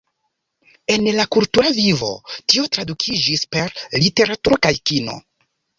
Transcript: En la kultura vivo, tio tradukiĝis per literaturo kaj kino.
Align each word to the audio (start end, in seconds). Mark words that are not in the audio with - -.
En 0.93 1.09
la 1.17 1.25
kultura 1.37 1.73
vivo, 1.81 2.09
tio 2.47 2.67
tradukiĝis 2.79 3.47
per 3.55 3.79
literaturo 4.07 4.63
kaj 4.67 4.77
kino. 4.93 5.25